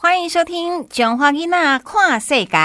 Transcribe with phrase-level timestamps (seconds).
[0.00, 2.56] 欢迎收听《中华囡仔跨世界》。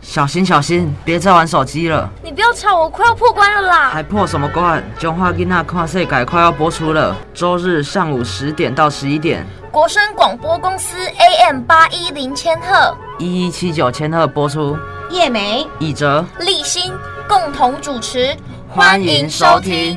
[0.00, 2.10] 小心小心，别再玩手机了！
[2.20, 3.90] 你不要吵，我快要破关了啦！
[3.90, 4.82] 还破什么关？
[4.98, 14.76] 中华囡仔跨世界快要播出了，周日上午十点到十一点，国声广播公司 AM 八一零千赫，一一七九千赫播出。
[15.10, 16.92] 叶梅、以哲、立新
[17.28, 18.36] 共同主持，
[18.68, 19.96] 欢迎收听。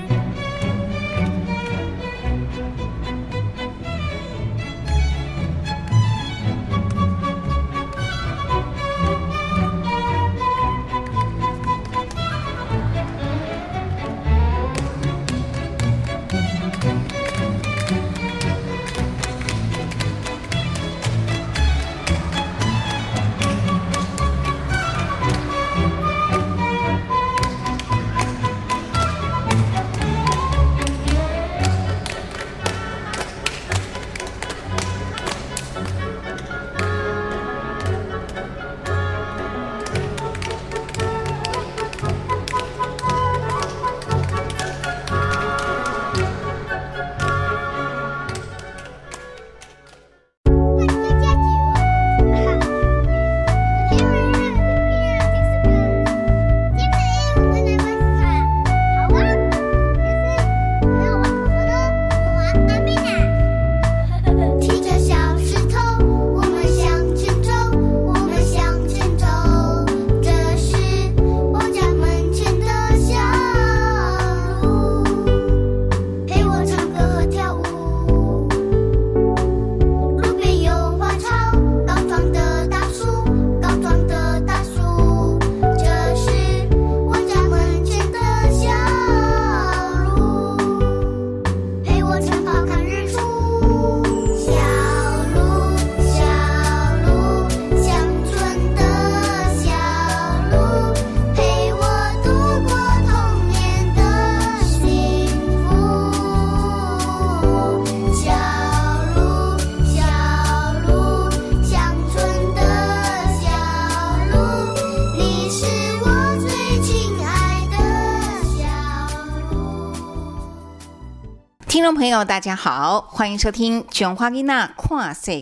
[121.75, 125.41] 听众朋友，大家好，欢迎收听《琼花丽娜跨世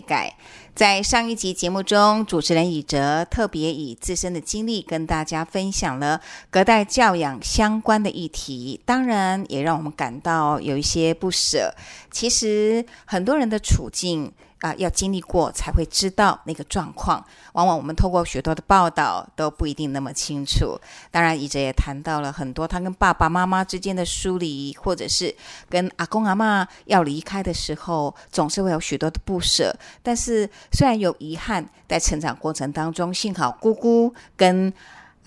[0.74, 11.72] 在上一集节目中，主持人以哲特别以自身的经历跟大家分享了隔代教养相关的议题，当然也让我们感到有一些不舍。
[12.10, 14.32] 其实很多人的处境
[14.64, 17.22] 啊、要经历过才会知道那个状况。
[17.52, 20.80] 往往我们透过许多的报道都不一定那么清楚。
[21.10, 25.34] 当然，以哲也谈到了很多他跟爸爸妈妈之间的疏离，或者是
[25.68, 29.76] 跟阿公阿妈要离开的时候，总是会有许多的不舍。
[30.02, 34.72] 但是虽然有遗憾，在成长过程当中，幸好姑姑跟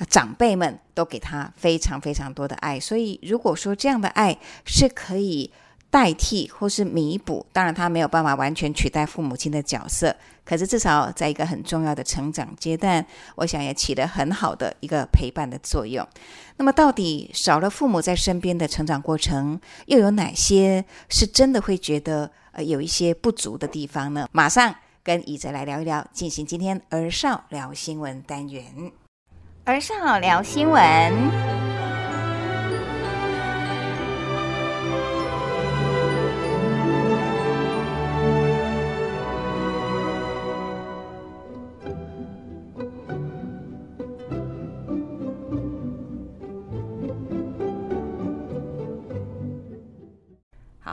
[0.09, 2.79] 长辈们都给他非常非常多的爱。
[2.79, 5.51] 所以，如果说这样的爱是可以
[5.89, 13.05] 代替或是弥补，当然他没有办法完全取代父母亲的角色，可是至少在一个很重要的成长阶段，
[13.35, 16.05] 我想也起了很好的一个陪伴的作用。
[16.57, 24.27] 那么，到底少了父母在身边的成长过程，又有哪些是真的会觉得呃有一些不足的地方呢？
[24.31, 28.91] 马上跟以哲来聊一聊，进行今天儿少聊新闻单元。
[29.63, 31.56] 儿少聊新闻。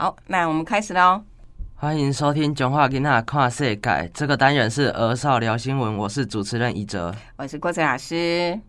[0.05, 1.23] 好，那我们开始喽。
[1.73, 3.81] 欢迎收听《中华囡仔看世界》
[4.13, 7.11] 这个单元是儿少聊新闻，我是主持人一哲。
[7.37, 8.61] 我是郭哲老师。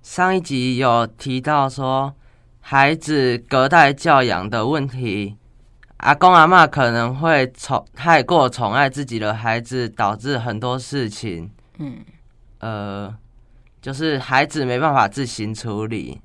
[0.00, 2.14] 上一集有提到说，
[2.62, 5.36] 孩子隔代教养的问题，
[5.98, 11.98] 阿公阿妈可能会宠太过宠爱自己的孩子，导致很多事情，嗯，
[12.60, 13.14] 呃，
[13.82, 16.22] 就是孩子没办法自行处理。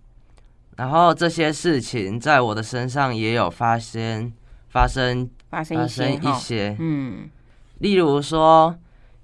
[0.78, 4.32] 然后这些事情在我的身上也有发生，
[4.74, 7.30] 发生发生生些，一些，嗯。
[7.78, 8.76] 例如说，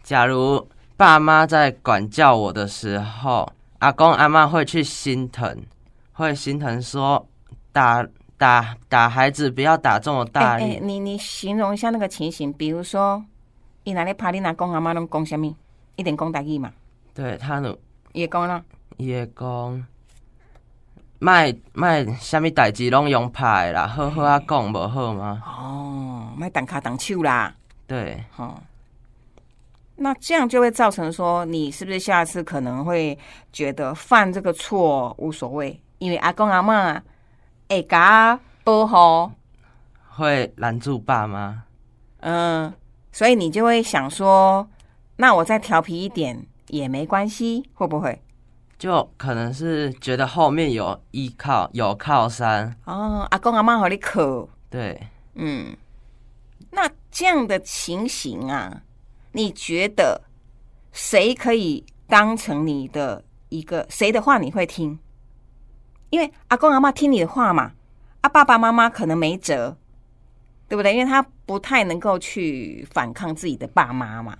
[0.04, 5.66] 假如爸妈在管教我的时候，阿公阿妈会去心疼，
[6.14, 7.28] 会心疼说
[7.72, 8.06] 打
[8.38, 13.26] 打打孩子不要打这么大哎、力，哎你你形容一下那个情形，比如说，
[13.84, 15.56] 伊哪里怕你阿公阿妈拢讲什么？
[15.96, 16.72] 一定讲大意嘛，
[17.16, 17.76] 对他呢
[18.14, 18.64] 伊会讲啦，
[18.98, 19.86] 也讲，
[21.20, 25.44] 卖卖什么代志拢用拍的啦，好好啊讲无好吗？
[25.46, 27.54] 哦，卖动卡动手啦，
[27.86, 28.58] 对，吼、
[29.98, 33.18] 那这样就会造成说，你是不是下次可能会
[33.52, 37.02] 觉得犯这个错无所谓，因为阿公阿妈
[37.68, 39.32] 会甲保护，
[40.08, 41.64] 会拦住爸妈。
[42.22, 42.74] 嗯，
[43.12, 44.66] 所以你就会想说，
[45.18, 48.22] 那我再调皮一点也没关系，会不会？
[48.80, 55.76] 就可能是觉得后面有依靠、有靠山，哦，阿公阿妈和你可，对，嗯，
[56.72, 58.82] 那这样的情形啊，
[59.34, 60.22] 你觉得
[60.94, 64.98] 谁可以当成你的一个谁的话你会听？
[66.10, 67.74] 因为阿公阿妈听你的话嘛，
[68.22, 69.76] 啊爸爸妈妈可能没辙，
[70.70, 70.94] 对不对？
[70.96, 74.38] 因为他不太能够去反抗自己的爸妈嘛，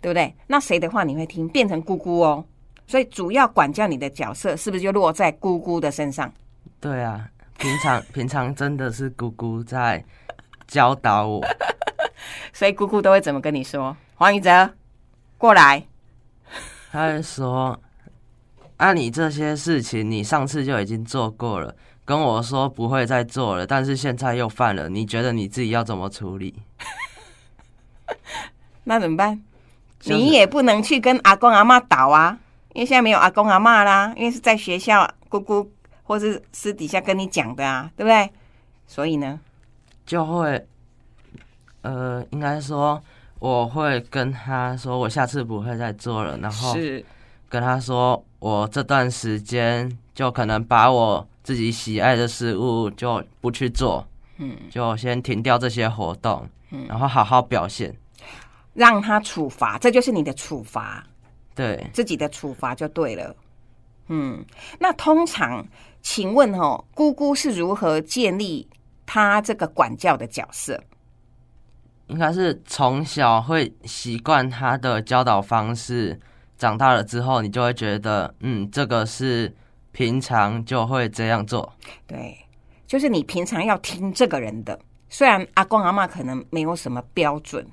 [0.00, 0.34] 对不对？
[0.48, 1.48] 那谁的话你会听？
[1.48, 2.44] 变成姑姑哦，
[2.88, 6.32] 所以主要管教你的角色是不是就落在姑姑的身上？
[6.80, 10.02] 对啊，平常 平常真的是姑姑在
[10.66, 11.46] 教导我，
[12.52, 13.94] 所以姑姑都会怎么跟你说？
[14.14, 14.70] 黄宇哲，
[15.36, 15.84] 过来。
[16.90, 17.78] 他会说
[18.78, 21.76] ：“啊，你这些事情你上次就已经做过了，
[22.06, 26.54] 跟我说不会再做了，但是现在又犯了，你觉得你自己要怎么处理
[28.84, 29.38] 那怎么办？
[30.00, 32.38] 就是你也不能去跟阿公阿妈倒啊，
[32.78, 35.68] 因为现在没有阿公阿妈啦，因为是在学校姑姑
[36.04, 38.30] 或是私底下跟你讲的啊，对不对？
[38.86, 39.40] 所以呢，？”
[40.06, 40.64] 就会，
[41.82, 43.02] 呃，应该说
[43.40, 47.04] 我会跟他说，我下次不会再做了，然后是
[47.48, 56.48] 跟他说，我这段时间就可能把我自己喜爱的事物就不去做，嗯，就先停掉这些活动，
[56.86, 57.92] 然后好好表现。
[58.74, 61.04] 让他处罚，这就是你的处罚，
[61.58, 63.34] 对，自己的处罚就对了。
[64.06, 64.44] 嗯，
[64.78, 65.66] 那通常，
[66.00, 68.68] 请问哦，姑姑是如何建立
[69.04, 70.80] 她这个管教的角色？
[72.06, 76.18] 应该是从小会习惯他的教导方式，
[76.56, 79.52] 长大了之后，你就会觉得，嗯，这个是
[79.90, 81.70] 平常就会这样做。
[82.06, 82.38] 对，
[82.86, 84.78] 就是你平常要听这个人的。
[85.10, 87.66] 虽然阿公阿妈可能没有什么标准，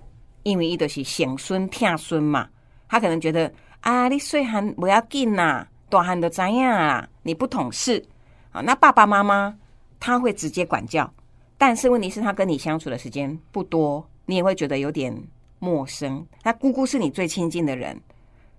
[0.44, 2.50] 因为伊都是显孙听孙嘛，
[2.90, 3.50] 他可能觉得
[3.86, 8.04] 啊，你细汉不要紧呐，大汉都知影啦，你不懂事
[8.52, 8.60] 啊。
[8.62, 9.56] 那爸爸妈妈
[10.00, 11.14] 他会直接管教，
[11.56, 15.16] 但是问题是，他跟你相处的时间不多，你也会觉得有点
[15.60, 16.26] 陌生。
[16.42, 18.02] 那姑姑是你最亲近的人，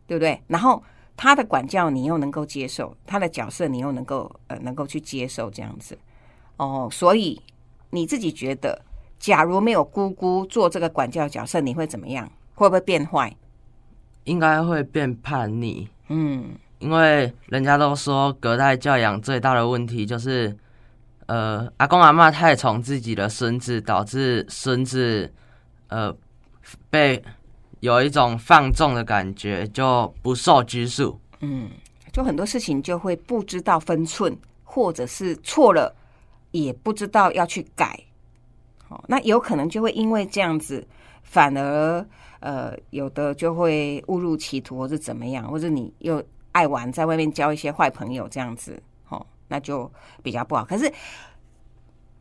[0.07, 0.41] 对不对？
[0.47, 0.81] 然后
[1.17, 5.99] 他的管教你又能够接受，他的角色你又能够呃能够去接受这样子
[6.57, 7.43] 哦，所以
[7.91, 8.81] 你自己觉得，
[9.19, 12.31] 假如没有姑姑做这个管教角色，你会怎么样？
[12.55, 13.37] 会不会变坏？
[14.27, 20.55] 应该会变叛逆，嗯，因为人家都说隔代教养最大的问题就是，
[21.27, 25.33] 呃，阿公阿妈太宠自己的孙子，导致孙子
[25.89, 26.15] 呃
[26.91, 27.23] 被
[27.81, 31.19] 有一种放纵的感觉，就不受拘束。
[31.41, 31.71] 嗯
[32.13, 35.95] 就很多事情就会不知道分寸，或者是错了
[36.51, 37.99] 也不知道要去改。
[38.89, 40.87] 哦，那有可能就会因为这样子，
[41.23, 42.07] 反而
[42.47, 46.23] 呃有的就会误入歧途，或者怎么样，或者你又
[46.53, 49.91] 爱玩，在外面交一些坏朋友这样子，哦，那就
[50.23, 50.65] 比较不好。
[50.65, 50.93] 可是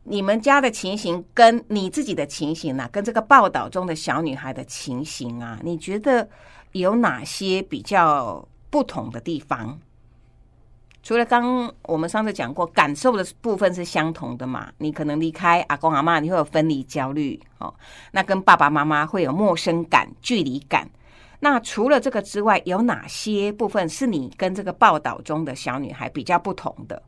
[0.02, 6.28] 你们家的情形跟你自己的情形啊，跟这个报道中的小女孩的情形啊，你觉得
[6.72, 9.78] 有哪些比较不同的地方？
[11.06, 14.72] 除了刚我们上次讲过，感受的部分是相同的嘛？
[14.78, 17.72] 你可能离开阿公阿妈，你会有分离焦虑哦。
[18.10, 20.90] 那跟爸爸妈妈会有陌生感、距离感。
[21.38, 27.00] 那除了这个之外，有哪些部分是你跟这个报道中的小女孩比较不同的？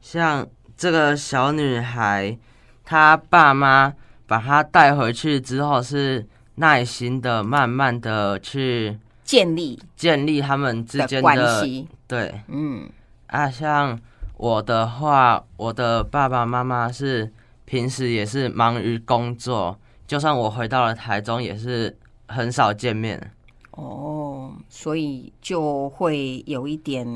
[0.00, 0.46] 像
[0.76, 2.38] 这个小女孩，
[2.84, 3.92] 她爸妈
[4.28, 6.24] 把她带回去之后，是
[6.54, 12.90] 耐心的、慢慢的去建立建立他们之间的关系，对嗯
[13.28, 13.48] 啊。
[13.48, 13.98] 像
[14.36, 17.32] 我的话，我的爸爸妈妈是
[17.64, 23.32] 平时也是忙于工作，就算我回到了台中，也是很少见面。
[23.70, 27.06] 哦，所以就会有一点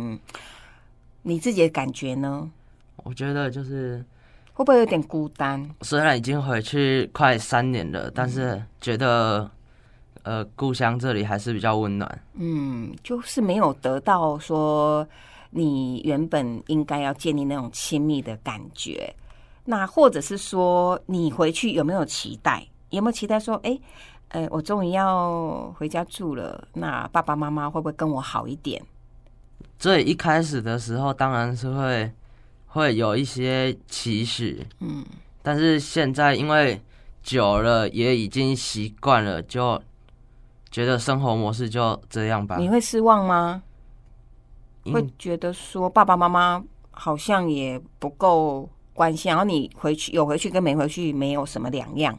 [1.22, 2.48] 你自己的感觉呢？
[2.98, 4.04] 我觉得就是
[4.52, 5.68] 会不会有点孤单？
[5.82, 9.50] 虽然已经回去快三年了，但是觉得
[10.24, 12.22] 呃故乡这里还是比较温暖。
[12.34, 15.06] 嗯，就是没有得到说
[15.50, 19.14] 你原本应该要建立那种亲密的感觉。
[19.64, 22.66] 那或者是说，你回去有没有期待？
[22.90, 23.78] 有没有期待说，哎，
[24.28, 28.82] 呃，我终于要回家住了，那爸爸妈妈会不会跟我好一点？
[29.78, 32.12] 所以一开始的时候，当然是会
[32.66, 35.02] 会有一些期许，嗯，
[35.42, 36.80] 但是现在因为
[37.22, 39.80] 久了，也已经习惯了，就
[40.74, 42.56] 觉得生活模式就这样吧。
[42.58, 43.62] 你会失望吗？
[44.92, 52.18] 会觉得说爸爸妈妈好像也不够关心，然后你回去有回去跟没回去没有什么两样。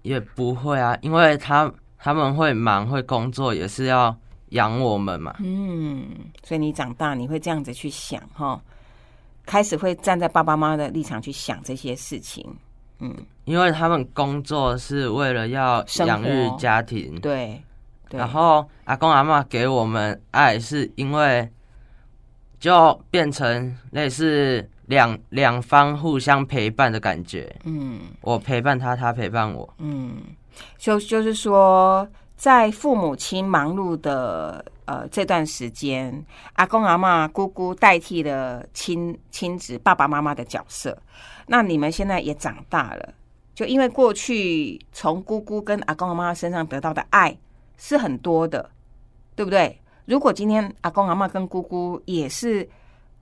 [0.00, 4.16] 也不会啊，因为他他们会忙会工作，也是要
[4.52, 5.36] 养我们嘛。
[5.40, 6.08] 嗯，
[6.42, 8.58] 所以你长大你会这样子去想哈，
[9.44, 12.42] 开始会站在爸爸妈妈的立场去想这些事情。
[13.00, 13.14] 嗯，
[13.44, 17.62] 因为他们工作是为了要生养育家庭，对，
[18.08, 21.48] 对然后阿公阿妈给我们爱，是因为
[22.58, 27.54] 就变成类似两两方互相陪伴的感觉。
[27.64, 29.72] 嗯我陪伴他，他陪伴我。
[29.78, 30.16] 嗯，
[30.76, 36.24] 就就是说，在父母亲忙碌的呃这段时间，
[36.54, 40.98] 阿公阿妈、姑姑代替了亲亲子爸爸妈妈的角色。
[41.48, 43.14] 那你们现在也长大了，
[43.54, 47.36] 就因为过去从姑姑跟阿公阿妈身上得到的爱
[47.76, 48.70] 是很多的，
[49.34, 49.80] 对不对？
[50.04, 52.68] 如果今天阿公阿妈跟姑姑也是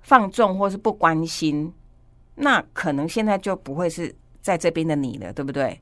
[0.02, 1.72] 放纵或是不关心，
[2.34, 5.80] 那可能现在就不会是在这边的你了，对不对？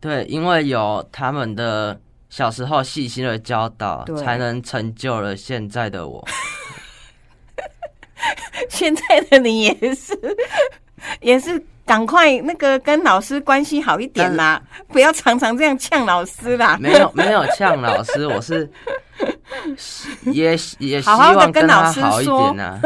[0.00, 6.26] 对，因为有他们的小时候细心的教导，才能成就了现在的我。
[8.68, 10.12] 现在的你也是，
[11.20, 16.76] 也是赶快那个跟老师关系好一点啦，不要常常这样呛老师啦。
[16.80, 18.70] 没有没有呛老师，我是
[20.24, 22.78] 也也希好好地望他跟老师好一说点呐、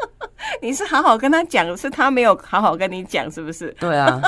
[0.62, 3.68] 你是好好跟他讲，是他没有好好跟你讲，是不是？
[3.78, 4.20] 对啊，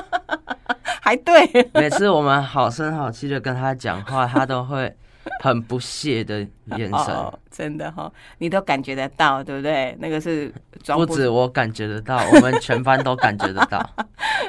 [1.00, 4.94] 还对，每次我们好声好气的跟他讲话，他都会
[5.42, 6.40] 很不屑的
[6.76, 7.14] 眼神。
[7.14, 9.96] 哦，真的哈、你都感觉得到，对不对？
[10.00, 13.88] 那个是装不止我感觉得到，我们全班都感觉得到。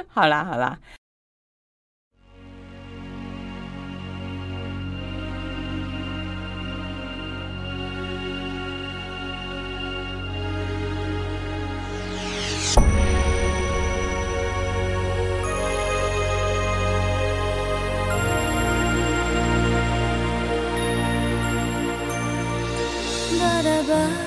[0.08, 0.78] 好 啦好啦。
[23.84, 24.22] 可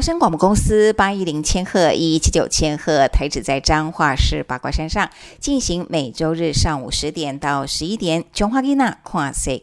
[0.00, 9.62] 华声广播公司八一零千赫一一七九千赫台址在彰化市八卦山上，进行每周日上午十点到十一点《琼花丽娜跨世界》。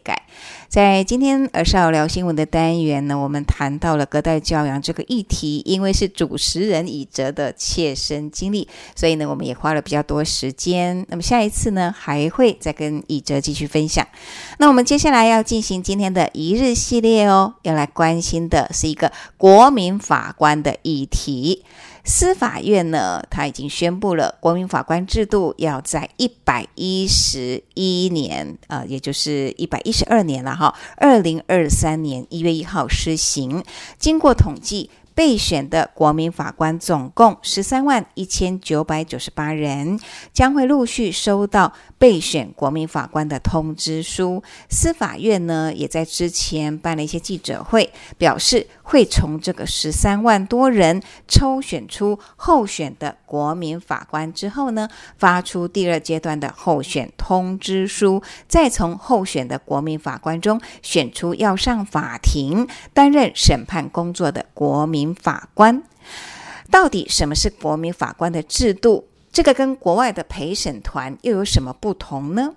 [0.68, 11.06] 在今天儿少聊新闻的单元呢，我们谈到了隔代教养这个议题，因为是主持人以哲的切身经历，所以呢，我们也花了比较多时间。
[11.08, 14.06] 那么下一次呢，还会再跟以哲继续分享。
[14.58, 21.64] 那我们接下来要进行今天的一日系列哦，要来关心的是一个国民法官的议题。
[22.04, 33.62] 司法院呢，它已经宣布了国民法官制度要在一百一十一年，呃，也就是一百一十二年了好，二零二三年一月一号施行。
[33.96, 39.98] 经过统计，备选的国民法官总共十三万一千九百九十八人，
[40.32, 44.44] 将会陆续收到备选国民法官的通知书。
[44.70, 65.82] 司法院呢，也在之前办了一些记者会，表示会从这个十三万多人抽选出候选的国民法官之后呢，发出第二阶段的候选通知书，再从候选的国民法官中选出要上法庭担任审判工作的国民法官。
[66.70, 69.08] 到底什么是国民法官的制度？
[69.32, 72.54] 这个跟国外的陪审团又有什么不同呢？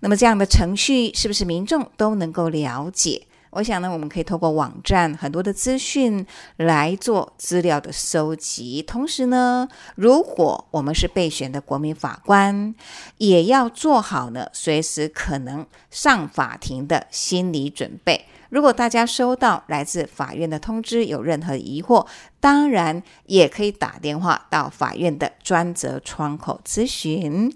[0.00, 3.26] 那么这样的程序是不是民众都能够了解？
[3.50, 12.74] 我想呢，我们可以透过网站很多的资讯来做资料的收集，同时呢，如果我们是备选的国民法官，
[13.18, 18.24] 也要做好呢随时可能上法庭的心理准备。
[18.52, 22.06] 如果大家收到来自法院的通知，有任何疑惑，
[22.38, 27.50] 当然也可以打电话到法院的专责窗口咨询。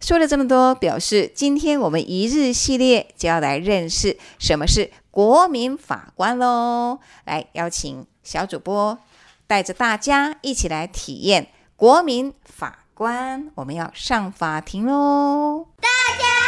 [0.00, 7.00] 说了这么多，表示今天我们一日系列就要来认识什么是国民法官喽。
[7.26, 8.98] 来邀请小主播
[9.46, 15.66] 带着大家一起来体验国民法官，我们要上法庭喽。
[15.78, 16.39] 大家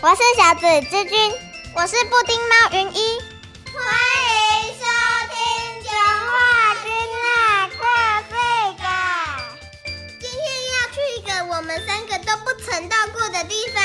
[0.00, 1.34] 我是小紫之君，
[1.74, 3.18] 我是布丁猫云一。
[3.74, 3.82] 欢
[4.22, 4.84] 迎收
[5.34, 6.92] 听讲话君
[7.24, 8.30] 那跨世
[8.78, 8.84] 界。
[10.20, 10.40] 今天
[10.70, 13.82] 要去一个我们三个都不曾到过的地方，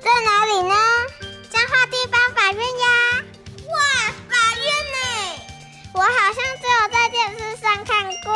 [0.00, 0.74] 在哪里呢？
[1.48, 2.88] 彰化地方法院呀！
[3.68, 3.80] 哇，
[4.28, 5.40] 法院呢？
[5.94, 8.34] 我好像只有在电视上看过。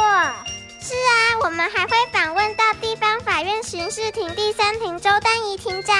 [0.80, 5.96] 是啊，我们还会访问到地方法院巡视庭第三庭周丹怡庭长。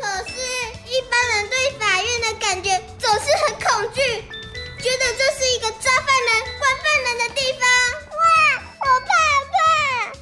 [0.00, 0.32] 可是，
[0.86, 4.00] 一般人对法院的感觉总是很恐惧，
[4.82, 7.68] 觉得这是一个抓犯人、关犯人的地方。
[8.16, 9.08] 哇，我怕
[9.52, 10.12] 怕！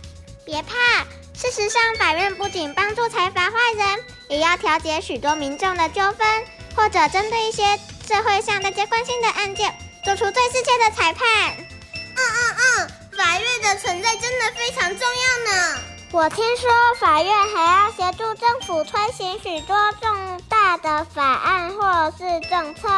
[0.45, 6.45] 别怕，事实上，法院不仅帮助财阀坏人，也要调解许多民众的纠纷，
[6.75, 9.73] 或者针对一些社会上大家关心的案件，
[10.05, 11.57] 做出最适切的裁判。
[11.57, 15.79] 嗯嗯嗯，法院的存在真的非常重要呢。
[16.11, 22.89] 我听说法院还要协助政府推行许多重大的法案或是政策。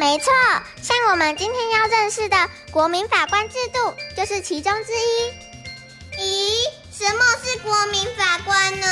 [0.00, 0.32] 没错，
[0.82, 2.36] 像我们今天要认识的
[2.72, 5.32] 国民法官制度就是其中之一。
[6.18, 6.54] 咦，
[6.92, 8.86] 什么是国民法官呢？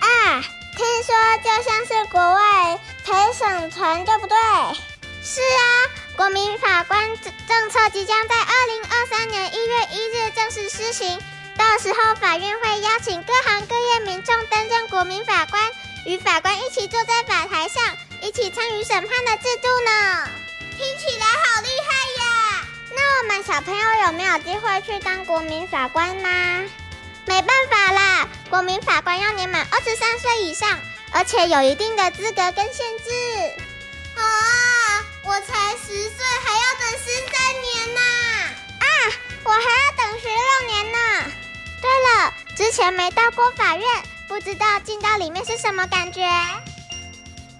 [0.00, 0.42] 啊，
[0.76, 1.14] 听说
[1.44, 4.36] 就像是国外陪审团，对不对？
[5.22, 5.62] 是啊，
[6.16, 11.20] 国民法官政政策即将在二零二三年一月一日正式施行，
[11.60, 15.62] 到时候法院会邀请各行各业民众担任国民法官，
[16.06, 17.84] 与法官一起坐在法台上，
[18.22, 20.26] 一起参与审判的制度呢。
[20.78, 22.66] 听起来好厉害呀！
[22.96, 26.66] 那我们小朋友有没有机会去当国民法官呢？
[27.26, 30.80] 没办法啦，国民法官要年满二十三岁以上，
[31.12, 33.10] 而且有一定的资格跟限制。
[34.14, 38.00] 啊，我才十岁，还要等十三年呢！
[38.80, 38.86] 啊，
[39.44, 40.98] 我还要等十六年呢。
[42.00, 43.86] 了，之前没到过法院，
[44.28, 46.22] 不知道进到里面是什么感觉。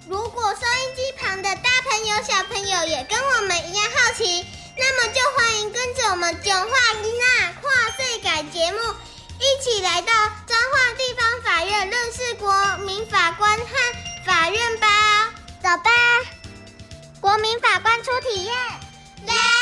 [0.09, 4.44] 如果收音机旁的大朋友、小朋友也跟我们一样好奇，
[4.76, 6.68] 那么就欢迎跟着我们讲话
[7.03, 8.79] 一那跨岁改节目，
[9.38, 10.12] 一起来到
[10.46, 13.66] 彰化地方法院认识国民法官和
[14.26, 14.88] 法院吧。
[15.62, 15.90] 走吧，
[17.20, 18.55] 国民法官初体验
[19.26, 19.60] ，Let's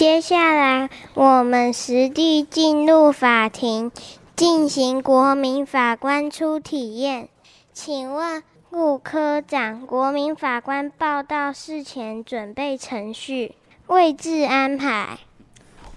[0.00, 3.92] 接下来，我们实地进入法庭，
[4.34, 7.28] 进行国民法官初体验。
[7.74, 13.54] 请问顾科长，国民法官报到事前准备程序、
[13.88, 15.18] 位置安排。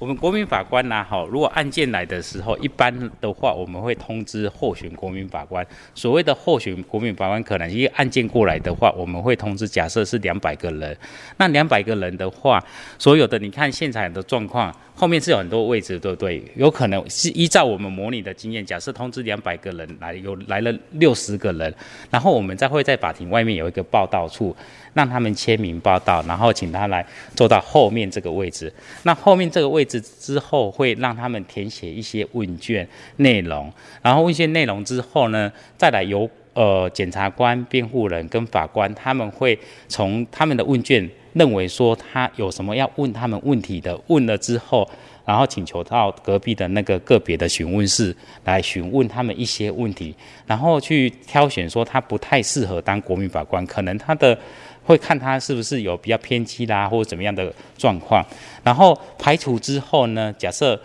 [0.03, 5.65] 我们国民法官呐、好，如果案件来的时候，一般的话，我们会通知候选国民法官。
[5.95, 9.65] 所谓的候选国民法官，可能一个案件过来的话，我们会通知。
[9.65, 10.97] 假设是两百个人，
[11.37, 12.61] 那两百个人的话，
[12.99, 16.41] 所有的你看现场的状况，后面是有很多位置，对不对？
[16.55, 21.73] 有可能是依照我们模拟的经验，假设通知两百个人来，有来了六十个人，
[22.11, 24.55] 然后我们再会在法庭外面有一个报道处，
[24.93, 28.71] 让他们签名报道，然后请他来坐到后面这个位置。
[29.01, 44.89] 那后面这个位置之后，会让他们填写一些问卷内容，然后问卷内容之后呢，再来由呃检察官、辩护人跟法官，他们会从他们的问卷认为说他有什么要问他们问题的，问了之后。
[45.25, 50.13] 然后请求到隔壁的那个个别的询问室来询问他们一些问题，
[50.45, 54.37] 然后去挑选说他不太适合当国民法官，可能他的
[54.83, 58.21] 会看他是不是有比较偏激啦，或者怎么样的状况。
[58.65, 60.77] 然后排除之后呢，假设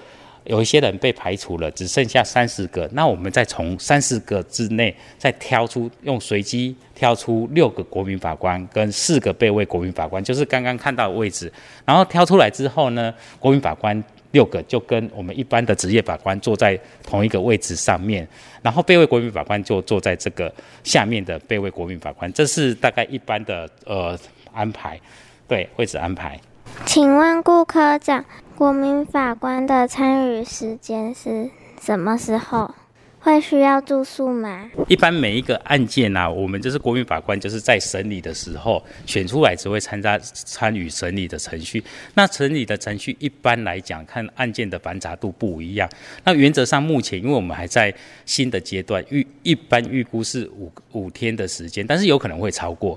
[0.48, 11.52] 有一些人被排除了，只剩下三十个，那我们再从三十个之内再挑出，用随机挑出六个国民法官跟四个备位国民法官，就是刚刚看到的位置。
[11.84, 18.26] 然后挑出来之后呢，国民法官六个就跟我们一般的职业法官坐在同一个位置上面，
[18.62, 20.50] 然后备位国民法官就坐在这个
[20.82, 24.18] 下面的备位国民法官，这是大概一般的呃
[24.52, 24.98] 安排，
[25.46, 26.40] 对位置安排。
[26.86, 28.24] 请问顾科长，
[28.56, 32.74] 国民法官的参与时间是什么时候？
[33.20, 34.70] 会需要住宿吗？
[34.86, 41.82] 一般每一个案件啊，我们就是国民法官，就是在审理的时候选出来，只会参加参与审理的程序。
[42.14, 45.86] 那审理的程序一般来讲，看案件的繁杂度不一样。
[46.24, 47.92] 那原则上目前，因为我们还在
[48.24, 52.96] 新的阶段，预一般预估是五五天的时间，但是有可能会超过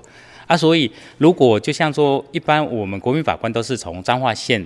[0.52, 0.56] 啊。
[0.56, 4.64] 所以如果就像说，一般我们国民法官都是从彰化县。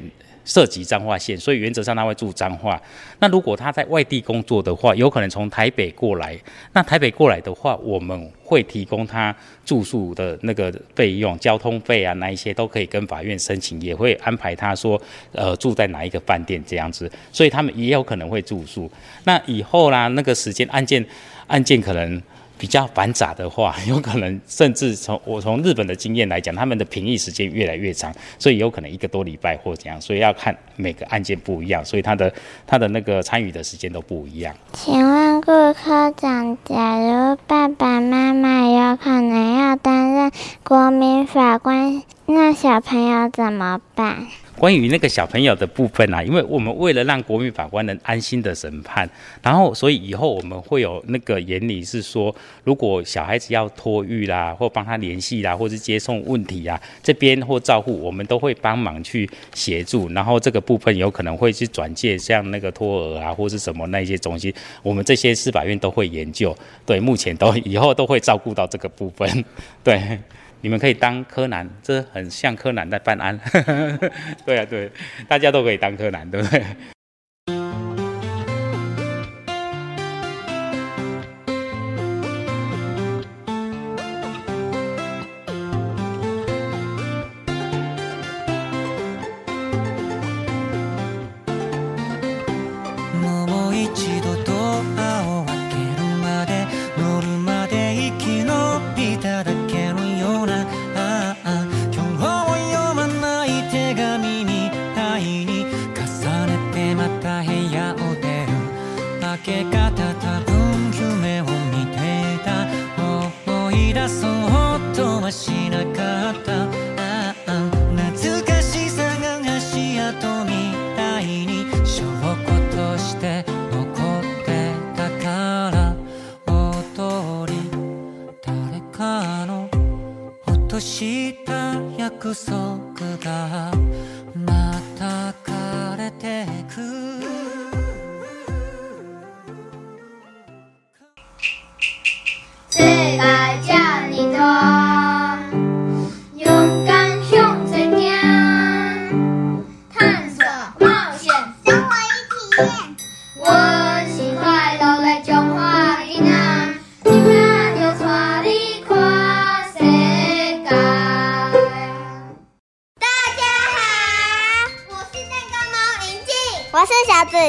[0.49, 2.81] 涉及彰化县，所以原则上他会住彰化。
[3.19, 6.39] 那如果他在外地工作的话，有可能从台北过来。
[6.73, 17.11] 那台北过来的话，我们会提供他住宿的那个费用、交通费啊，那一些都可以跟法院申请，也会安排他说，呃，住在哪一个饭店这样子。
[17.33, 18.89] 所以他们也有可能会住宿。
[19.25, 21.05] 那以后啦，那个时间案件
[21.49, 22.23] 案件可能。
[22.59, 32.33] 比较繁杂的话， 有可能甚至从我从日本的经验来讲，他们的评议时间越来越长，所以有可能一个多礼拜或怎样，所以要看每个案件不一样，所以他的
[32.67, 34.55] 他的那个参与的时间都不一样。
[34.73, 40.31] 请问顾科长，假如爸爸妈妈有可能要担任
[40.65, 44.27] 国民法官，那小朋友怎么办？
[44.59, 49.09] 关于那个小朋友的部分啊，因为我们为了让国民法官能安心的审判，
[49.43, 60.09] 然后所以以后我们会有那个原理是说，如果小孩子要托育啦，或帮他联系啦，或是接送问题啊，这边或照护，我们都会帮忙去协助。
[60.09, 66.57] 然后这个部分有可能会去转介像那个托儿啊，或是什么那些东西，我们这些司法院都会研究。
[66.87, 69.45] 对，目前都以后都会照顾到这个部分。
[69.85, 70.19] 对。
[70.67, 73.39] 你们可以当柯南，这很像柯南在办案。
[74.45, 74.91] 对啊，对，
[75.29, 76.61] 大家都可以当柯南，对不对？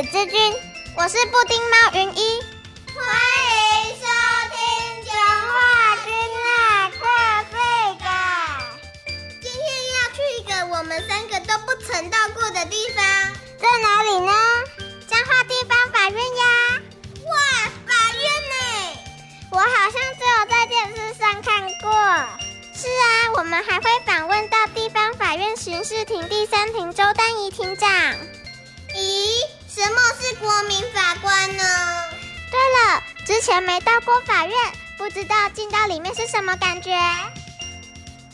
[0.04, 0.56] 之君，
[0.96, 2.40] 我是布丁猫云一。
[2.94, 3.04] 欢
[3.48, 4.06] 迎收
[4.54, 6.14] 听讲话君
[6.46, 7.52] 啊跨世
[7.98, 8.06] 界。
[9.42, 13.04] 今天要去一个我们三个都不曾到过的地方，
[13.58, 14.32] 在哪里呢？
[15.08, 16.82] 彰化地方法院呀。
[17.26, 17.36] 哇，
[17.88, 19.00] 法院呢？
[19.52, 21.92] 我好像只有在电视上看过。
[22.76, 27.90] 是啊，我们还会访问到地方法院刑事庭第三庭周丹怡庭长。
[28.96, 29.32] 咦，
[29.78, 31.64] 什么是国民法官呢？
[32.50, 34.58] 对了，之前没到过法院，
[34.98, 37.00] 不知道进到里面是什么感觉。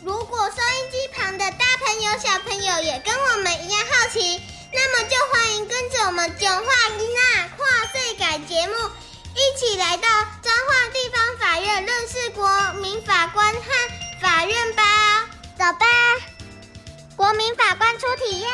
[0.06, 6.64] 如果收音机旁的大朋友、小朋友也跟我们一样好奇，那么就欢迎跟着我们讲话
[6.98, 8.74] 一娜跨岁改节目，
[9.36, 10.08] 一起来到
[10.42, 13.62] 彰化地方法院认识国民法官和
[14.22, 15.28] 法院吧。
[15.58, 15.86] 走吧，
[17.18, 18.50] 国民法官初体验。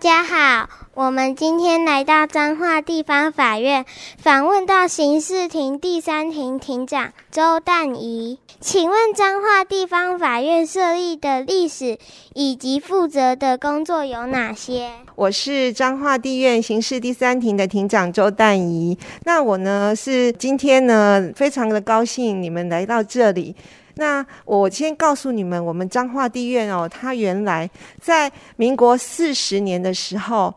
[0.00, 3.84] 家好，我们今天来到彰化地方法院，
[4.16, 8.38] 访问到刑事庭第三庭庭长周淡仪。
[8.60, 11.98] 请问彰化地方法院设立的历史
[12.32, 14.90] 以及负责的工作有哪些？
[15.16, 18.96] 我是彰化地院刑事第三庭的庭长周淡仪。
[19.24, 23.54] 那我呢是今天呢非常的高兴你们来到这里。
[23.94, 27.68] 那我先告诉你们，我们彰化地院哦，它原来
[28.00, 30.54] 在民国四十年的时候，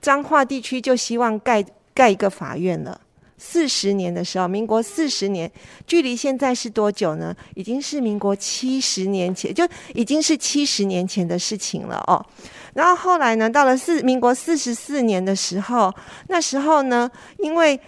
[0.00, 3.00] 彰化地区就希望盖盖一个法院了。
[3.38, 5.50] 四十年的时候，民国四十年，
[5.86, 7.36] 距离现在是多久呢？
[7.54, 12.24] 已经是民国七十年前，就已经是七十年前的事情了哦。
[12.72, 15.94] 然后后来呢，到了四民国四十四年的时候，
[16.28, 17.78] 那时候呢，因为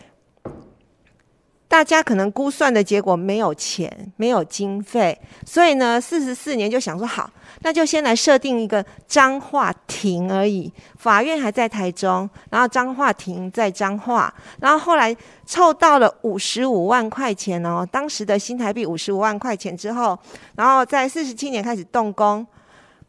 [1.68, 10.72] 大家可能估算的结果没有钱，没有经费，所以呢，四十四年就想说好，那就先来设定一个彰化庭而已。
[10.96, 20.18] 法院还在台中，然后彰化庭在彰化，然后后来凑到了五十五万块钱哦，当时的新台币五十五万块钱之后，
[20.56, 22.46] 然后在四十七年开始动工。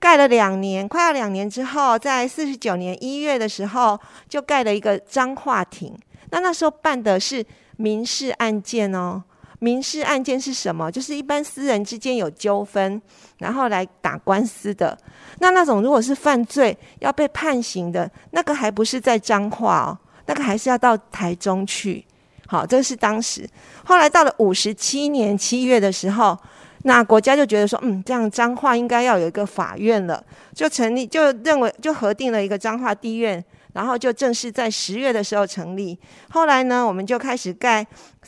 [0.01, 5.93] 盖了两年，快要两年之后，在四十九年一月的时候，就盖了一个彰化庭。
[6.29, 7.45] 那那时候办的是
[7.79, 9.23] 民事案件哦。
[9.59, 10.91] 民事案件是什么？
[10.91, 13.01] 就是一般私人之间有纠纷，
[13.37, 14.97] 然后来打官司的。
[15.39, 22.05] 那那种如果是犯罪要被判刑的，那个还不是在彰化哦，那个还是要到台中去。
[22.47, 23.47] 好，这是当时。
[23.85, 26.37] 后来到了五十七年七月的时候。
[26.83, 30.23] 那国家就觉得说，嗯，这样彰化应该要有一个法院了，
[30.55, 35.97] 就成立，就认为就核定了一个彰化地院，然后就正式在十月的时候成立。
[36.31, 37.85] 后来呢，我们就开始盖，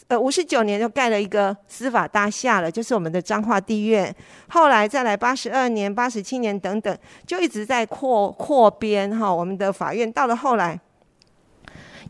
[0.08, 4.16] 呃，五十九年就盖了一个司法大厦了，就是我们的彰化地院。
[4.50, 10.80] 后来再来八十二年、八十七年等等，就一直在扩扩编哈，我们的法院到了后来。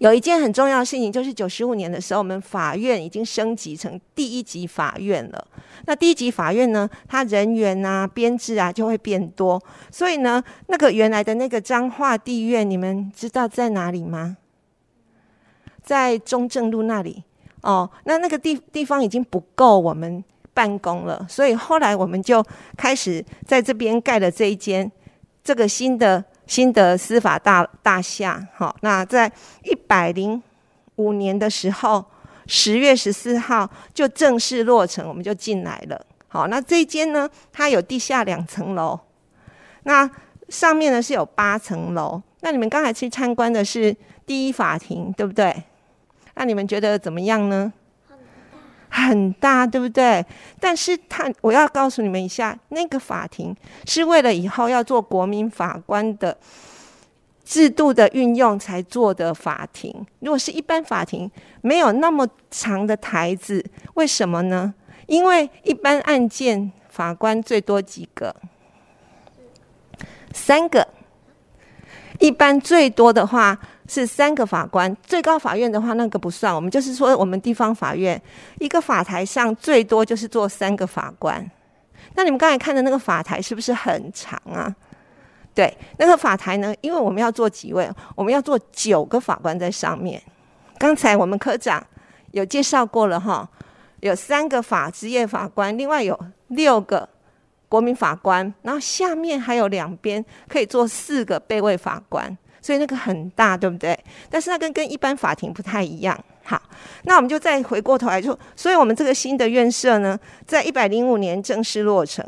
[0.01, 5.47] 有一件很重要的事情，就是九十五年的时候，我们法院已经升级成第一级法院了。
[5.85, 9.61] 那第一级法院呢，它人员啊、编制啊就会变多，
[9.91, 14.37] 所以呢，那个原来的那个彰化地院，你们知道在哪里吗？
[15.83, 17.23] 在中正路那里
[17.61, 17.87] 哦。
[18.05, 22.43] 那那个地地方已经不够我们办公了，所以后来我们就
[22.75, 24.91] 开始在这边盖了这一间
[25.43, 26.25] 这个新的。
[26.47, 29.31] 新的司法大大厦，好，那在
[29.63, 30.41] 一百零
[30.95, 32.03] 五年的时候，
[32.47, 36.05] 十月十四号就正式落成，我们就进来了。
[36.27, 38.99] 好，那这间呢，它有地下两层楼，
[39.83, 40.09] 那
[40.49, 42.21] 上面呢是有八层楼。
[42.41, 45.63] 那你们刚才去参观的是第一法庭，对不对？
[46.35, 47.71] 那你们觉得怎么样呢？
[48.93, 50.23] 很大，对不对？
[50.59, 56.37] 但是他，我要告诉你们一下，那个法庭是为了以后要做国民法官的
[57.45, 60.05] 制度的运用才做的法庭。
[60.19, 64.73] 如果是一般法庭，没有那么长的台子，为什么呢？
[65.07, 68.35] 因为一般案件法官最多几个？
[70.33, 70.85] 三个。
[72.19, 73.57] 一般最多的话。
[73.93, 78.19] 是三个法官，最高法院的话那个不算，我们就是说我们地方法院
[78.59, 81.45] 一个法台上最多就是坐三个法官。
[82.15, 84.73] 那你们刚才看的那个法台是不是很长啊？
[85.53, 90.21] 对，那个法台呢，因为我们要坐几位，我们要坐九个法官在上面。
[90.77, 91.85] 刚才我们科长
[92.31, 93.45] 有介绍过了哈，
[93.99, 97.09] 有三个法职业法官，另外有六个
[97.67, 102.37] 国民法官，然后下面还有两边可以坐四个备位法官。
[102.61, 103.97] 所以那个很大，对不对？
[104.29, 106.17] 但是那跟跟一般法庭不太一样。
[106.43, 106.61] 好，
[107.03, 112.25] 那我们就再回过头来说，所以我们这个新的院舍呢，在一百零五年正式落成。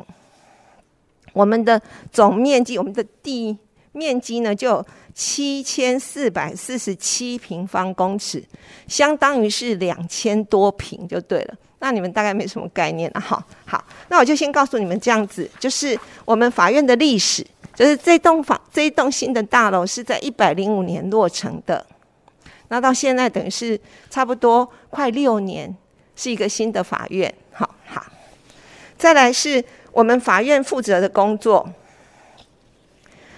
[1.34, 3.58] 我们的总面积，我们的地
[3.92, 8.44] 面积呢，就七千四百四十七平方公尺，
[8.88, 11.56] 相当于是两千多平，就对了。
[11.80, 13.44] 那你们大概没什么概念了，哈。
[13.66, 17.46] 好，那我就先告诉你们这样子，就是我们法院的历史。
[17.76, 21.86] 就是这栋房这一栋新的大楼是在一百零五年落成的，
[22.68, 25.76] 那到现在等于是差不多快六年，
[26.16, 27.34] 是一个新的法院。
[27.52, 28.06] 好好，
[28.98, 31.68] 再来是我们法院负责的工作，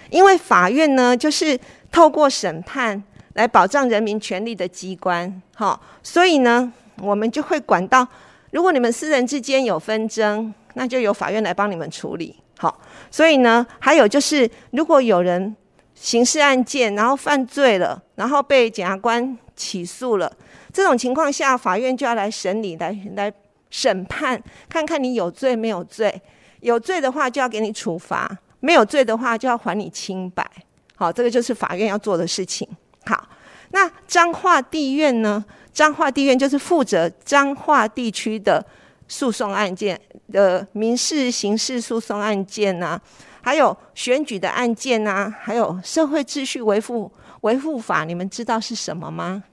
[0.10, 1.58] 因为法院呢就是
[1.92, 3.02] 透过审判
[3.34, 8.06] 来保障人民权利的机关，好，所以呢我们就会管到，
[8.52, 12.36] 如果你们私人之间有纷争，那就由法院来帮你们处理。
[12.58, 12.80] 好，
[13.12, 15.56] 所以呢，还有就是，如果有人
[15.94, 20.32] 刑事案件，然后犯罪了，然后被检察官起诉了，
[20.72, 23.32] 这种情况下，法院就要来审理，来来
[23.70, 26.22] 审判，看看你有罪没有罪。
[26.62, 28.28] 有罪的话，就要给你处罚；
[28.62, 30.50] 没有罪的话，就要还你清白。
[30.96, 32.68] 好，这个就是法院要做的事情。
[33.06, 33.28] 好，
[33.72, 35.44] 那彰化地院呢？
[35.74, 38.66] 彰化地院就是负责彰化地区的。
[39.08, 40.00] 诉讼案件
[40.32, 43.00] 的民事、刑事诉讼案件呐，
[43.42, 49.44] 还有选举的案件呐，还有社会秩序维护维护法，你们知道是什么吗？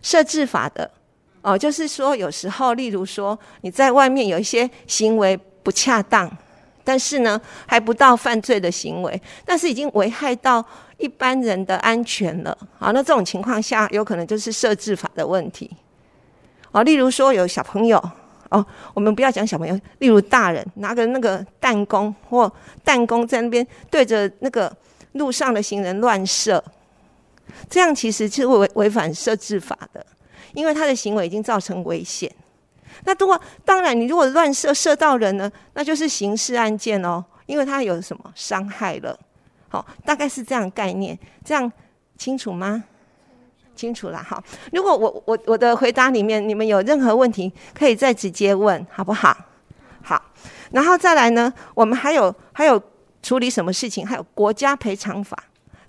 [0.00, 0.90] 设置法的
[1.42, 6.30] 哦，就是说有时候，例如说你在外面有一些行为不恰当，
[6.82, 10.64] 但是呢还不到犯罪的行为，但是已经危害到
[10.96, 12.56] 一般人的安全了。
[12.78, 15.70] 好，那这种情况下，有可能就是设置法的问题。
[16.74, 18.02] 哦，例如说有小朋友，
[18.50, 22.52] 哦，我们不要讲小朋友，例如大人拿个那个弹弓或
[22.84, 24.76] 弹弓在那边对着那个
[25.12, 26.62] 路上的行人乱射，
[27.70, 30.04] 这样其实是违违反设置法的，
[30.52, 32.28] 因为他的行为已经造成危险。
[33.04, 39.16] 那如果当然，你如果乱射射到人呢，那就是刑事案件哦，因为他有什么伤害了。
[39.68, 41.70] 好，大概是这样概念，这样
[42.18, 42.82] 清楚吗？
[43.74, 44.42] 清楚了，好。
[44.72, 49.36] 如果我我我的回答里面你们有任何问题，可以再直接问，好不好？
[50.02, 50.22] 好，
[50.70, 52.80] 然后再来呢，我们还有还有
[53.22, 54.06] 处理什么事情？
[54.06, 55.36] 还有国家赔偿法，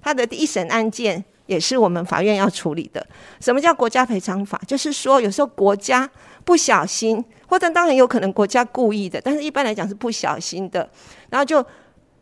[0.01, 3.05] 它的第一审案件也是我们法院要处理的。
[3.39, 4.61] 什么叫国家赔偿法？
[4.65, 6.09] 就是说有时候国家
[6.43, 10.89] 不小心，或者当然有可能国家故意的，但是一般来讲是不小心的，
[11.29, 11.65] 然后就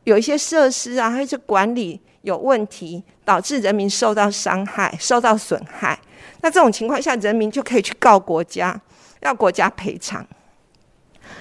[0.06, 2.02] 有一些设施啊，还有一些管理。
[2.24, 6.00] 有问题，导致人民受到伤害、受到损害，
[6.42, 8.80] 那这种情况下，人民就可以去告国家，
[9.20, 10.26] 要国家赔偿。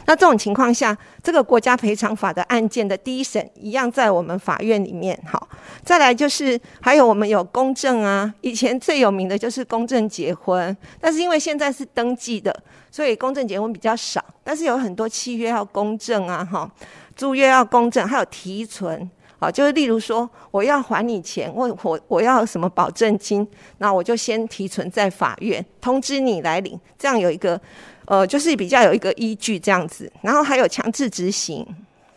[0.07, 5.17] 那这种情况下，这个国家赔偿法的案件的第一审一样在我们法院里面。
[5.25, 5.49] 好，
[5.85, 12.53] 再来就是还有我们有公证啊，以前最有名的就是公证结婚，但是因为现在是登记的，
[12.91, 14.25] 所以公证结婚比较少。
[14.43, 16.69] 但是有很多契约要公证啊，哈，
[17.15, 19.09] 租约要公证，还有提存。
[19.43, 23.45] 啊，就是例如说，我要还你钱，我我我要什么保证金，
[23.79, 27.61] 那我就先提存在法院，通知你来领，这样有一个，
[28.05, 30.09] 呃，就是比较有一个依据这样子。
[30.21, 31.67] 然后还有强制执行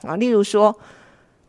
[0.04, 0.78] 啊，例如说，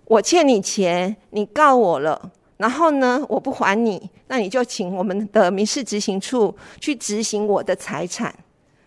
[0.07, 8.35] 我欠你钱，你告我了，然后呢，我不还你，那你就请我们的民事执行处去执行我的财产。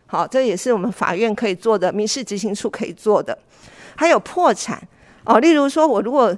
[0.07, 3.37] 好，这也是我们法院可以做的，民事执行处可以做的。
[3.95, 4.81] 还有破产
[5.23, 6.35] 哦，例如说我如果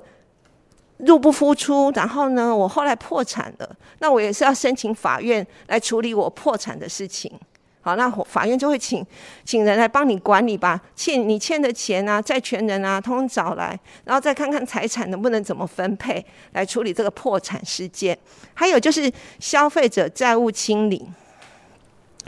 [1.05, 7.31] 入不敷出，然后呢，我后来破产了，那我也是要申请法院来处理我破产的事情。
[7.83, 9.03] 好，那法院就会请
[9.43, 18.15] 请人来帮你管理，吧欠你欠的钱啊、债权人啊，通通找来，然后再看看财产能不能怎么分配，来处理这个破产事件。
[18.53, 21.03] 还有就是消费者债务清理。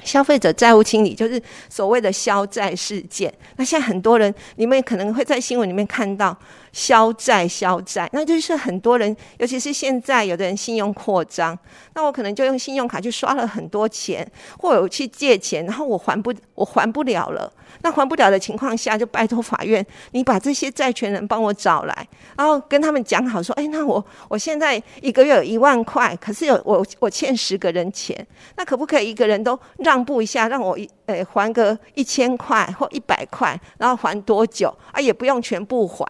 [0.03, 3.33] 消费者债务清理就是所谓的消债事件。
[3.57, 6.37] 那现在很多人，你们可能会在新闻里面看到
[6.71, 11.57] 消债、消债，那就是很多人，尤其是现在有的人信用扩张，
[11.93, 17.51] 那我可能就用信用卡去刷了很多钱，或者去借钱，然后我还不，我还不了了。
[17.81, 28.25] 那还不了的情况下，就拜托法院，你把这些债权人帮我找来，然后跟他们讲好说，哎，那我我现在一个月有一万块，可是有我我欠十个人钱，
[28.55, 34.99] 那可不可以一个人都让步一下，让我一呃还个一千块或一百块，然后还多久啊？
[34.99, 36.07] 也不用全部还，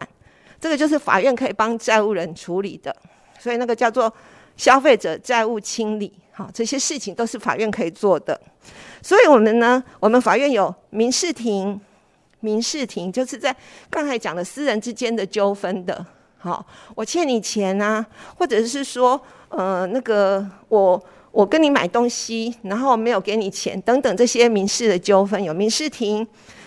[0.62, 2.96] 这个就是法院可以帮债务人处理的，
[3.40, 4.14] 所以那个叫做
[4.56, 8.40] 消费者债务清理，好，这些事情都是法院可以做的。
[9.02, 11.80] 所以，我们呢，我们法院有民事庭，
[12.40, 13.54] 民事庭就是在
[13.90, 16.06] 刚才讲的私人之间的纠纷的，
[16.38, 18.06] 好，我欠你钱啊，
[18.38, 21.04] 或者是说，呃，那个我
[21.34, 26.26] 我跟你买东西，然后没有给你钱，等等这些民事的纠纷，有民事庭。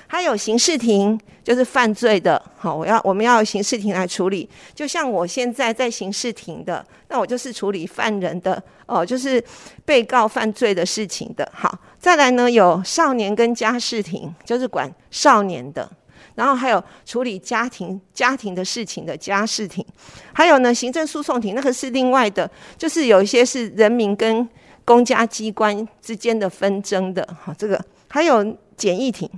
[0.08, 4.48] 还有刑事庭，就是犯罪的，好，我要我们要刑事庭来处理。
[4.72, 9.42] 就像我现在在刑事庭的，那我就是处理犯人的，哦，就是
[9.84, 11.48] 被告犯罪的事情的。
[11.52, 15.88] 好，再来呢，有少年跟家事庭，就是管少年的。
[16.36, 19.84] 然后还有处理家庭家庭的事情的家事庭，
[20.32, 24.48] 还有呢，行政诉讼庭，那个是另外的，就是有一些是人民跟
[24.84, 27.28] 公家机关之间的纷争的。
[27.42, 29.28] 好，这个还有简易庭。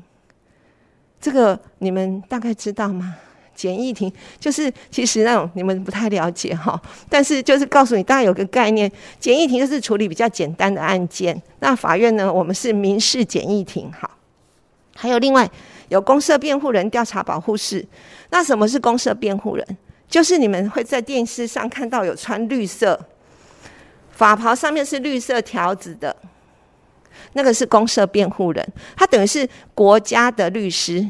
[1.21, 3.17] 这个你们大概知道吗？
[3.55, 8.89] 简易庭就是其实那种你们不太了解哈，但是就是告诉你，大概有个概念。
[9.19, 11.43] 简易庭就是处理比较简单的案件。
[11.59, 13.91] 那法院呢，我们是民事简易庭。
[13.93, 14.09] 好，
[14.95, 15.51] 还有另外
[15.89, 17.85] 有公社辩护人调查保护室。
[18.31, 19.67] 那什么是公社辩护人？
[20.09, 22.99] 就是你们会在电视上看到有穿绿色
[24.11, 26.15] 法袍，上面是绿色条子的。
[27.35, 31.07] 那个是公社辩护人，他等于是国家的律师，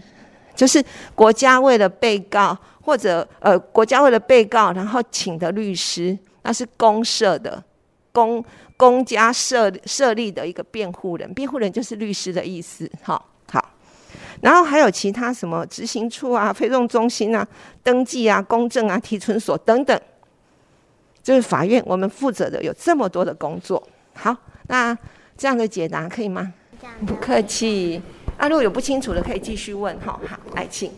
[0.54, 0.82] 就是
[1.14, 7.62] 国家为了被告或者呃国家为了被告然后请的律师，那是公社的
[8.10, 8.44] 公
[8.76, 12.90] 公家设设立的一个辩护人，辩护人就是律师的意思。
[13.02, 13.28] 好，好，
[14.42, 17.46] 然后还有其他什么执行处啊、 非讼中心啊、
[17.82, 20.00] 登记啊、公证啊、提存所等等，
[21.22, 23.82] 就是法院我们负责的有这么多的工作。
[24.14, 24.36] 好，
[24.68, 24.96] 那。
[25.40, 26.52] 这样的解答可以吗？
[27.06, 28.02] 不客气。
[28.36, 29.96] 啊，如果有不清楚的，可以继续问。
[30.00, 30.90] 哈，好，来请。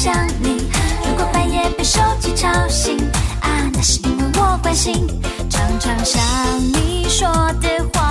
[0.00, 0.66] 想你。
[1.06, 2.96] 如果半夜被手机吵醒
[3.42, 5.06] 啊那是因为我关心
[5.50, 6.22] 常常想
[6.72, 7.28] 你说
[7.60, 8.09] 的话。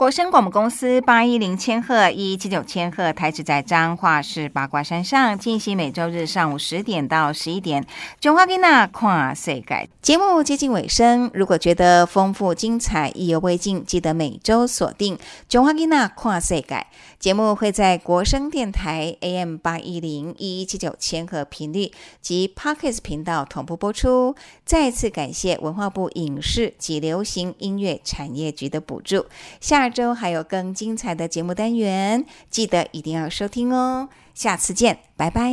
[0.00, 7.86] 国声广播公司八一零千赫一七九千赫台址在彰化市八卦山上，进行每周日上午十点到十一点。
[8.18, 15.18] 中华囡娜跨世界节目接近尾声，如果觉得丰富精彩、意犹未尽，记得每周锁定
[15.50, 16.86] 中华囡娜跨世界
[17.18, 21.92] 节目，会在国声电台 AM 八一零一七九千赫频率
[22.22, 24.34] 及 Pockets 频道同步播出。
[24.64, 29.26] 再次感谢文化部影视及流行音乐产业局的补助。
[29.60, 34.08] 下周还有更精彩的节目单元记得一定要收听哦。
[34.32, 35.52] 下次见拜拜。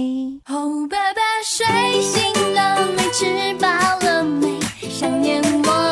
[0.90, 4.58] 爸爸睡醒了没吃饱了没？
[4.90, 5.87] 想念我